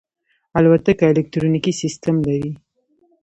[0.57, 2.51] الوتکه الکترونیکي سیستم لري.